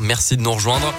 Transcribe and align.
Merci 0.00 0.38
de 0.38 0.42
nous 0.42 0.52
rejoindre. 0.54 0.94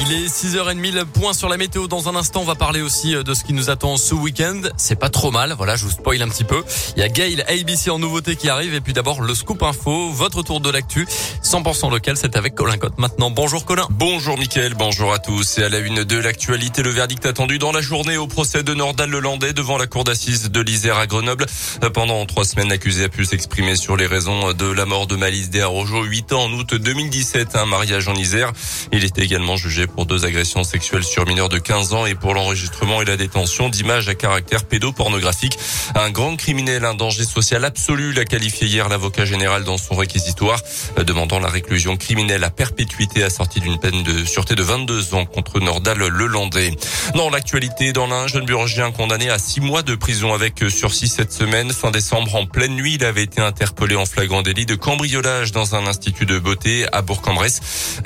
Il 0.00 0.12
est 0.12 0.26
6h30, 0.26 0.92
le 0.92 1.04
point 1.04 1.32
sur 1.32 1.48
la 1.48 1.56
météo. 1.56 1.88
Dans 1.88 2.08
un 2.08 2.14
instant, 2.14 2.42
on 2.42 2.44
va 2.44 2.54
parler 2.54 2.82
aussi 2.82 3.16
euh, 3.16 3.24
de 3.24 3.34
ce 3.34 3.42
qui 3.42 3.52
nous 3.52 3.68
attend 3.68 3.96
ce 3.96 4.14
week-end. 4.14 4.60
C'est 4.76 4.98
pas 4.98 5.08
trop 5.08 5.32
mal. 5.32 5.54
Voilà, 5.56 5.74
je 5.74 5.84
vous 5.84 5.90
spoil 5.90 6.22
un 6.22 6.28
petit 6.28 6.44
peu. 6.44 6.62
Il 6.96 7.00
y 7.00 7.02
a 7.02 7.08
Gail 7.08 7.42
ABC 7.48 7.90
en 7.90 7.98
nouveauté 7.98 8.36
qui 8.36 8.48
arrive. 8.48 8.74
Et 8.74 8.80
puis 8.80 8.92
d'abord, 8.92 9.20
le 9.22 9.34
scoop 9.34 9.60
info, 9.64 10.10
votre 10.12 10.44
tour 10.44 10.60
de 10.60 10.70
l'actu. 10.70 11.08
100% 11.42 11.90
local, 11.90 12.16
c'est 12.16 12.36
avec 12.36 12.54
Colin 12.54 12.78
Cotte 12.78 12.98
maintenant. 12.98 13.30
Bonjour 13.30 13.64
Colin. 13.64 13.88
Bonjour 13.90 14.38
Mickaël, 14.38 14.74
bonjour 14.74 15.12
à 15.12 15.18
tous. 15.18 15.58
Et 15.58 15.64
à 15.64 15.68
la 15.68 15.78
une 15.78 16.04
de 16.04 16.16
l'actualité, 16.16 16.82
le 16.82 16.90
verdict 16.90 17.26
attendu 17.26 17.58
dans 17.58 17.72
la 17.72 17.80
journée 17.80 18.16
au 18.16 18.28
procès 18.28 18.62
de 18.62 18.74
Nordal 18.74 19.10
Lelandais 19.10 19.52
devant 19.52 19.78
la 19.78 19.88
cour 19.88 20.04
d'assises 20.04 20.50
de 20.50 20.60
l'Isère 20.60 20.98
à 20.98 21.08
Grenoble. 21.08 21.46
Pendant 21.92 22.24
trois 22.26 22.44
semaines, 22.44 22.68
l'accusé 22.68 23.04
a 23.04 23.08
pu 23.08 23.24
s'exprimer 23.24 23.74
sur 23.74 23.96
les 23.96 24.06
raisons 24.06 24.52
de 24.52 24.66
la 24.66 24.86
mort 24.86 25.08
de 25.08 25.16
Malice 25.16 25.50
Desarrojo, 25.50 26.04
8 26.04 26.32
ans 26.34 26.44
en 26.44 26.52
août 26.52 26.74
2017, 26.74 27.56
un 27.56 27.66
mariage 27.66 28.06
en 28.06 28.14
Isère. 28.14 28.52
Il 28.92 29.04
était 29.04 29.22
également 29.22 29.56
jugé 29.56 29.87
pour 29.88 30.06
deux 30.06 30.24
agressions 30.24 30.64
sexuelles 30.64 31.04
sur 31.04 31.26
mineurs 31.26 31.48
de 31.48 31.58
15 31.58 31.94
ans 31.94 32.06
et 32.06 32.14
pour 32.14 32.34
l'enregistrement 32.34 33.02
et 33.02 33.04
la 33.04 33.16
détention 33.16 33.68
d'images 33.68 34.08
à 34.08 34.14
caractère 34.14 34.64
pédopornographique. 34.64 35.58
Un 35.94 36.10
grand 36.10 36.36
criminel, 36.36 36.84
un 36.84 36.94
danger 36.94 37.24
social 37.24 37.64
absolu, 37.64 38.12
l'a 38.12 38.24
qualifié 38.24 38.66
hier 38.66 38.88
l'avocat 38.88 39.24
général 39.24 39.64
dans 39.64 39.78
son 39.78 39.94
réquisitoire, 39.94 40.60
demandant 41.04 41.40
la 41.40 41.48
réclusion 41.48 41.96
criminelle 41.96 42.44
à 42.44 42.50
perpétuité 42.50 43.22
assortie 43.22 43.60
d'une 43.60 43.78
peine 43.78 44.02
de 44.02 44.24
sûreté 44.24 44.54
de 44.54 44.62
22 44.62 45.14
ans 45.14 45.24
contre 45.24 45.60
Nordal 45.60 45.98
Lelandais. 45.98 46.72
Dans 47.14 47.30
l'actualité, 47.30 47.92
dans 47.92 48.06
l'un, 48.06 48.26
jeune 48.26 48.46
burgien 48.46 48.92
condamné 48.92 49.30
à 49.30 49.38
six 49.38 49.60
mois 49.60 49.82
de 49.82 49.94
prison 49.94 50.34
avec 50.34 50.62
sursis 50.68 51.08
cette 51.08 51.32
semaine. 51.32 51.72
Fin 51.72 51.90
décembre, 51.90 52.34
en 52.34 52.46
pleine 52.46 52.74
nuit, 52.74 52.94
il 52.94 53.04
avait 53.04 53.24
été 53.24 53.40
interpellé 53.40 53.96
en 53.96 54.06
flagrant 54.06 54.42
délit 54.42 54.66
de 54.66 54.74
cambriolage 54.74 55.52
dans 55.52 55.74
un 55.74 55.86
institut 55.86 56.26
de 56.26 56.38
beauté 56.38 56.86
à 56.92 57.02
Bourg-en-Bresse, 57.02 57.60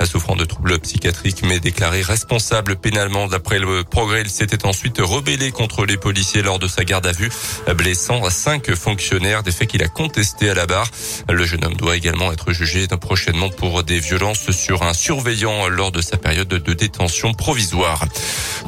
souffrant 0.05 0.35
de 0.35 0.45
troubles 0.45 0.79
psychiatriques 0.79 1.43
mais 1.43 1.59
déclaré 1.73 2.03
responsable 2.03 2.75
pénalement. 2.75 3.25
D'après 3.25 3.57
le 3.57 3.83
progrès, 3.83 4.21
il 4.21 4.29
s'était 4.29 4.67
ensuite 4.67 4.99
rebellé 4.99 5.51
contre 5.51 5.87
les 5.87 5.97
policiers 5.97 6.43
lors 6.43 6.59
de 6.59 6.67
sa 6.67 6.83
garde 6.83 7.07
à 7.07 7.11
vue, 7.11 7.31
blessant 7.75 8.29
cinq 8.29 8.75
fonctionnaires, 8.75 9.41
des 9.41 9.51
faits 9.51 9.69
qu'il 9.69 9.81
a 9.81 9.87
contestés 9.87 10.51
à 10.51 10.53
la 10.53 10.67
barre. 10.67 10.87
Le 11.27 11.43
jeune 11.47 11.65
homme 11.65 11.73
doit 11.73 11.95
également 11.95 12.31
être 12.31 12.53
jugé 12.53 12.85
prochainement 13.01 13.49
pour 13.49 13.81
des 13.81 13.97
violences 13.99 14.51
sur 14.51 14.83
un 14.83 14.93
surveillant 14.93 15.67
lors 15.67 15.91
de 15.91 16.01
sa 16.01 16.17
période 16.17 16.47
de 16.47 16.73
détention 16.73 17.33
provisoire. 17.33 18.05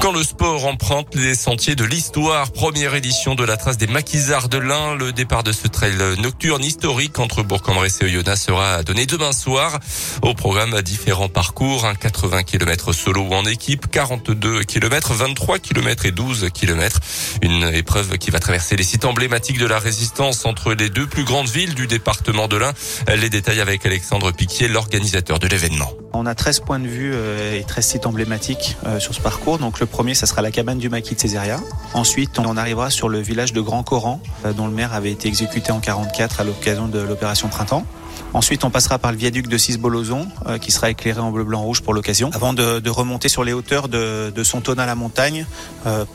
Quand 0.02 0.12
le 0.12 0.24
sport 0.24 0.66
emprunte 0.66 1.14
les 1.14 1.36
sentiers 1.36 1.76
de 1.76 1.84
l'histoire, 1.84 2.52
première 2.52 2.96
édition 2.96 3.36
de 3.36 3.44
la 3.44 3.56
trace 3.56 3.78
des 3.78 3.86
maquisards 3.86 4.50
de 4.50 4.58
l'Ain, 4.58 4.96
le 4.96 5.12
départ 5.12 5.44
de 5.44 5.52
ce 5.52 5.68
trail 5.68 5.96
nocturne 6.18 6.64
historique 6.64 7.20
entre 7.20 7.44
Bourg-en-Bresse 7.44 8.00
et 8.02 8.06
Oyonnax 8.06 8.42
sera 8.42 8.82
donné 8.82 9.06
demain 9.06 9.32
soir. 9.32 9.80
Au 10.24 10.34
programme, 10.34 10.82
différents 10.82 11.30
parcours, 11.30 11.86
un 11.86 11.94
80 11.94 12.42
km 12.44 12.95
solo 12.96 13.22
ou 13.22 13.34
en 13.34 13.46
équipe, 13.46 13.88
42 13.92 14.64
km, 14.64 15.14
23 15.14 15.60
km 15.60 16.06
et 16.06 16.12
12 16.12 16.50
km. 16.54 17.00
Une 17.42 17.64
épreuve 17.74 18.18
qui 18.18 18.32
va 18.32 18.40
traverser 18.40 18.76
les 18.76 18.84
sites 18.84 19.06
emblématiques 19.06 19.60
de 19.60 19.68
la 19.68 19.80
résistance 19.80 20.46
entre 20.46 20.74
les 20.74 20.90
deux 20.90 21.06
plus 21.06 21.24
grandes 21.24 21.50
villes 21.50 21.76
du 21.76 21.88
département 21.88 22.48
de 22.48 22.58
l'Ain. 22.58 22.74
Les 23.16 23.30
détails 23.30 23.62
avec 23.62 23.86
Alexandre 23.86 24.32
Piquier, 24.32 24.68
l'organisateur 24.68 25.40
de 25.40 25.48
l'événement. 25.48 25.92
On 26.18 26.26
a 26.26 26.34
13 26.34 26.62
points 26.62 26.80
de 26.80 26.88
vue 26.88 27.12
euh, 27.14 27.60
et 27.60 27.64
13 27.64 27.86
sites 27.86 28.06
emblématiques 28.06 28.78
euh, 28.86 29.00
sur 29.00 29.14
ce 29.14 29.20
parcours. 29.20 29.58
Donc 29.58 29.82
le 29.82 29.86
premier, 29.86 30.16
ça 30.16 30.26
sera 30.26 30.42
la 30.42 30.50
cabane 30.50 30.78
du 30.78 30.88
maquis 30.88 31.14
de 31.14 31.20
Césaria. 31.20 31.60
Ensuite, 31.94 32.40
on 32.40 32.56
arrivera 32.56 32.90
sur 32.90 33.10
le 33.10 33.20
village 33.20 33.52
de 33.52 33.60
Grand 33.60 33.84
Coran, 33.84 34.22
euh, 34.46 34.54
dont 34.54 34.68
le 34.68 34.74
maire 34.74 34.94
avait 34.94 35.12
été 35.12 35.28
exécuté 35.28 35.74
en 35.74 35.82
44 35.82 36.40
à 36.40 36.44
l'occasion 36.46 36.88
de 36.88 37.00
l'opération 37.00 37.50
Printemps. 37.50 37.86
Ensuite, 38.34 38.64
on 38.64 38.70
passera 38.70 38.98
par 38.98 39.12
le 39.12 39.18
viaduc 39.18 39.48
de 39.48 39.58
Cisbolozon, 39.58 40.28
qui 40.62 40.72
sera 40.72 40.90
éclairé 40.90 41.20
en 41.20 41.32
bleu, 41.32 41.44
blanc, 41.44 41.62
rouge 41.62 41.82
pour 41.82 41.94
l'occasion, 41.94 42.30
avant 42.34 42.54
de, 42.54 42.90
remonter 42.90 43.28
sur 43.30 43.44
les 43.44 43.52
hauteurs 43.52 43.88
de, 43.88 44.30
de 44.34 44.44
Sontone 44.44 44.80
à 44.80 44.86
la 44.86 44.96
montagne, 44.96 45.46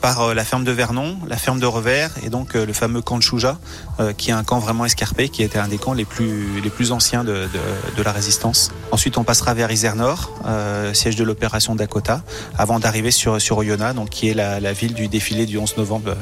par 0.01 0.33
la 0.33 0.43
ferme 0.43 0.63
de 0.63 0.71
Vernon, 0.71 1.17
la 1.27 1.37
ferme 1.37 1.59
de 1.59 1.65
Revers, 1.65 2.11
et 2.23 2.29
donc 2.29 2.53
le 2.53 2.73
fameux 2.73 3.01
camp 3.01 3.17
de 3.17 3.23
Chouja, 3.23 3.59
qui 4.17 4.31
est 4.31 4.33
un 4.33 4.43
camp 4.43 4.59
vraiment 4.59 4.85
escarpé, 4.85 5.29
qui 5.29 5.43
était 5.43 5.59
un 5.59 5.67
des 5.67 5.77
camps 5.77 5.93
les 5.93 6.05
plus, 6.05 6.91
anciens 6.91 7.23
de, 7.23 7.47
de 7.95 8.03
la 8.03 8.11
résistance. 8.11 8.71
Ensuite, 8.91 9.17
on 9.17 9.23
passera 9.23 9.53
vers 9.53 9.71
Isère 9.71 9.90
Nord, 9.95 10.31
siège 10.93 11.15
de 11.15 11.23
l'opération 11.23 11.75
Dakota, 11.75 12.23
avant 12.57 12.79
d'arriver 12.79 13.11
sur, 13.11 13.41
sur 13.41 13.61
donc 13.95 14.09
qui 14.09 14.29
est 14.29 14.33
la, 14.33 14.73
ville 14.73 14.93
du 14.93 15.07
défilé 15.07 15.45
du 15.45 15.57
11 15.57 15.77
novembre 15.77 16.15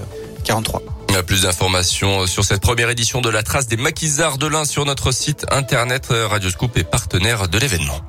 43. 0.43 0.81
Plus 1.25 1.43
d'informations 1.43 2.27
sur 2.27 2.45
cette 2.45 2.61
première 2.61 2.89
édition 2.89 3.21
de 3.21 3.29
la 3.29 3.43
trace 3.43 3.67
des 3.67 3.77
maquisards 3.77 4.37
de 4.37 4.47
l'Ain 4.47 4.65
sur 4.65 4.85
notre 4.85 5.11
site 5.11 5.45
internet 5.51 6.07
Radioscoop 6.09 6.77
et 6.77 6.83
partenaire 6.83 7.49
de 7.49 7.57
l'événement. 7.57 7.99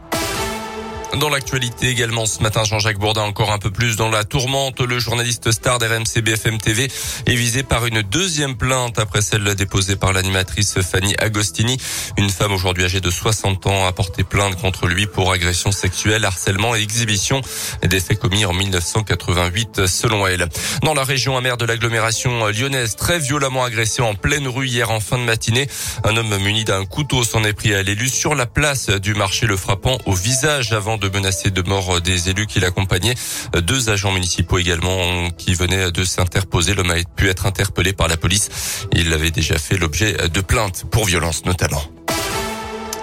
Dans 1.19 1.29
l'actualité 1.29 1.89
également 1.89 2.25
ce 2.25 2.41
matin, 2.41 2.63
Jean-Jacques 2.63 2.99
Bourdin 2.99 3.23
encore 3.23 3.51
un 3.51 3.59
peu 3.59 3.73
plus 3.73 3.97
dans 3.97 4.09
la 4.09 4.23
tourmente. 4.23 4.81
Le 4.81 5.01
journaliste 5.01 5.51
star 5.51 5.81
d'RMC 5.81 6.23
BFM 6.23 6.59
TV 6.59 6.89
est 7.27 7.35
visé 7.35 7.65
par 7.65 7.85
une 7.85 8.03
deuxième 8.03 8.57
plainte 8.57 8.97
après 9.01 9.21
celle 9.21 9.57
déposée 9.57 9.97
par 9.97 10.13
l'animatrice 10.13 10.81
Fanny 10.81 11.17
Agostini. 11.19 11.79
Une 12.17 12.31
femme 12.31 12.53
aujourd'hui 12.53 12.85
âgée 12.85 13.01
de 13.01 13.11
60 13.11 13.67
ans 13.67 13.87
a 13.87 13.93
porté 13.93 14.23
plainte 14.23 14.55
contre 14.55 14.87
lui 14.87 15.07
pour 15.07 15.33
agression 15.33 15.73
sexuelle, 15.73 16.25
harcèlement 16.25 16.77
et 16.77 16.81
exhibition 16.81 17.41
des 17.83 17.99
faits 17.99 18.21
commis 18.21 18.45
en 18.45 18.53
1988 18.53 19.87
selon 19.89 20.29
elle. 20.29 20.49
Dans 20.85 20.95
la 20.95 21.03
région 21.03 21.37
amère 21.37 21.57
de 21.57 21.65
l'agglomération 21.65 22.47
lyonnaise, 22.47 22.95
très 22.95 23.19
violemment 23.19 23.65
agressé 23.65 24.01
en 24.01 24.15
pleine 24.15 24.47
rue 24.47 24.69
hier 24.69 24.93
en 24.93 25.01
fin 25.01 25.19
de 25.19 25.25
matinée, 25.25 25.69
un 26.05 26.17
homme 26.17 26.39
muni 26.39 26.65
d'un 26.65 26.85
couteau 26.85 27.25
s'en 27.25 27.43
est 27.43 27.53
pris 27.53 27.75
à 27.75 27.83
l'élu 27.83 28.09
sur 28.09 28.37
la 28.37 28.47
place 28.47 28.91
du 28.91 29.15
marché 29.15 29.47
le 29.47 29.57
frappant 29.57 29.99
au 30.07 30.13
visage 30.13 30.73
avant 30.73 31.00
de 31.01 31.09
menacer 31.09 31.51
de 31.51 31.63
mort 31.63 32.01
des 32.01 32.31
élus 32.31 32.47
qui 32.47 32.61
l'accompagnaient. 32.61 33.15
Deux 33.63 33.91
agents 33.91 34.13
municipaux 34.13 34.59
également 34.59 35.31
qui 35.31 35.55
venaient 35.55 35.91
de 35.91 36.05
s'interposer. 36.05 36.75
L'homme 36.75 36.91
a 36.91 37.03
pu 37.17 37.29
être 37.29 37.47
interpellé 37.47 37.93
par 37.93 38.09
la 38.09 38.17
police. 38.17 38.51
Il 38.93 39.13
avait 39.13 39.31
déjà 39.31 39.59
fait 39.59 39.77
l'objet 39.77 40.29
de 40.29 40.41
plaintes 40.41 40.85
pour 40.91 41.07
violence 41.07 41.45
notamment. 41.45 41.83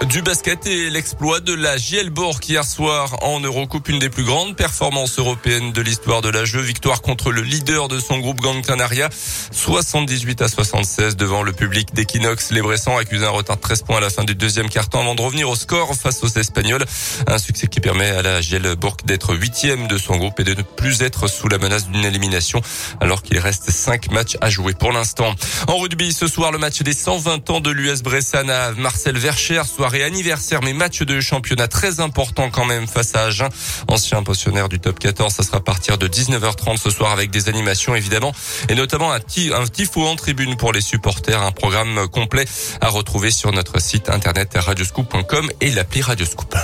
Du 0.06 0.22
basket 0.22 0.64
et 0.66 0.90
l'exploit 0.90 1.40
de 1.40 1.52
la 1.52 1.76
Gielborg 1.76 2.38
hier 2.48 2.64
soir 2.64 3.16
en 3.22 3.40
Eurocoupe, 3.40 3.88
une 3.88 3.98
des 3.98 4.08
plus 4.08 4.22
grandes 4.22 4.56
performances 4.56 5.18
européennes 5.18 5.72
de 5.72 5.82
l'histoire 5.82 6.22
de 6.22 6.28
la 6.28 6.44
jeu. 6.44 6.60
Victoire 6.60 7.02
contre 7.02 7.32
le 7.32 7.42
leader 7.42 7.88
de 7.88 7.98
son 7.98 8.18
groupe 8.18 8.40
Gang 8.40 8.64
Canaria, 8.64 9.10
78 9.50 10.40
à 10.40 10.48
76 10.48 11.16
devant 11.16 11.42
le 11.42 11.52
public 11.52 11.92
d'Equinox. 11.94 12.52
Les 12.52 12.62
Bressans 12.62 12.96
accusent 12.96 13.24
un 13.24 13.30
retard 13.30 13.56
de 13.56 13.60
13 13.60 13.82
points 13.82 13.96
à 13.96 14.00
la 14.00 14.08
fin 14.08 14.24
du 14.24 14.34
deuxième 14.34 14.68
quart-temps 14.68 15.00
avant 15.00 15.16
de 15.16 15.20
revenir 15.20 15.50
au 15.50 15.56
score 15.56 15.94
face 15.94 16.22
aux 16.22 16.28
Espagnols. 16.28 16.84
Un 17.26 17.38
succès 17.38 17.66
qui 17.66 17.80
permet 17.80 18.08
à 18.08 18.22
la 18.22 18.40
Gielborg 18.40 19.04
d'être 19.04 19.34
huitième 19.34 19.88
de 19.88 19.98
son 19.98 20.16
groupe 20.16 20.38
et 20.38 20.44
de 20.44 20.54
ne 20.54 20.62
plus 20.62 21.02
être 21.02 21.26
sous 21.26 21.48
la 21.48 21.58
menace 21.58 21.88
d'une 21.88 22.04
élimination 22.04 22.62
alors 23.00 23.22
qu'il 23.22 23.38
reste 23.38 23.70
cinq 23.70 24.10
matchs 24.12 24.36
à 24.40 24.48
jouer 24.48 24.74
pour 24.74 24.92
l'instant. 24.92 25.34
En 25.66 25.76
rugby, 25.76 26.12
ce 26.12 26.28
soir, 26.28 26.52
le 26.52 26.58
match 26.58 26.82
des 26.82 26.94
120 26.94 27.50
ans 27.50 27.60
de 27.60 27.70
l'US 27.70 28.02
Bressan 28.02 28.48
à 28.48 28.72
Marcel 28.72 29.18
Vercher, 29.18 29.62
soirée 29.88 30.04
anniversaire, 30.04 30.60
mais 30.62 30.74
match 30.74 31.00
de 31.00 31.18
championnat 31.18 31.66
très 31.66 32.00
important 32.00 32.50
quand 32.50 32.66
même 32.66 32.86
face 32.86 33.14
à 33.14 33.22
Agen, 33.22 33.48
ancien 33.86 34.22
pensionnaire 34.22 34.68
du 34.68 34.80
top 34.80 34.98
14. 34.98 35.32
Ça 35.32 35.42
sera 35.42 35.58
à 35.58 35.60
partir 35.60 35.96
de 35.96 36.06
19h30 36.06 36.76
ce 36.76 36.90
soir 36.90 37.10
avec 37.10 37.30
des 37.30 37.48
animations 37.48 37.94
évidemment 37.94 38.34
et 38.68 38.74
notamment 38.74 39.12
un, 39.12 39.20
petit 39.20 39.50
un 39.54 39.66
tifo 39.66 40.06
en 40.06 40.14
tribune 40.14 40.58
pour 40.58 40.74
les 40.74 40.82
supporters. 40.82 41.40
Un 41.40 41.52
programme 41.52 42.06
complet 42.08 42.44
à 42.82 42.88
retrouver 42.88 43.30
sur 43.30 43.50
notre 43.50 43.80
site 43.80 44.10
internet 44.10 44.58
radioscoop.com 44.58 45.48
et 45.62 45.70
l'appli 45.70 46.02
Radioscoop. 46.02 46.54